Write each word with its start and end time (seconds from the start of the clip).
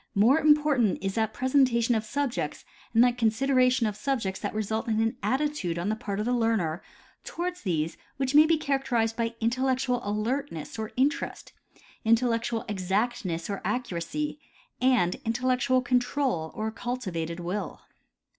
More 0.15 0.39
important 0.39 0.97
is 1.03 1.13
that 1.13 1.31
presentation 1.31 1.93
of 1.93 2.03
subjects 2.03 2.65
and 2.91 3.03
that 3.03 3.19
consideration 3.19 3.85
of 3.85 3.95
subjects 3.95 4.39
that 4.39 4.55
result 4.55 4.87
in 4.87 4.99
an 4.99 5.15
attitude 5.21 5.77
on 5.77 5.89
the 5.89 5.95
part 5.95 6.19
of 6.19 6.25
the 6.25 6.33
learner 6.33 6.81
toward 7.23 7.57
these 7.57 7.97
which 8.17 8.33
may 8.33 8.47
be 8.47 8.57
characterized 8.57 9.15
by 9.15 9.35
intellectual 9.39 10.01
alertness 10.03 10.79
or 10.79 10.91
interest, 10.97 11.53
intellectual 12.03 12.65
exactness 12.67 13.47
or 13.47 13.61
accuracy, 13.63 14.39
and 14.81 15.17
intellectual 15.23 15.83
control 15.83 16.49
or 16.55 16.69
a 16.69 16.71
cultivated 16.71 17.39
will. 17.39 17.81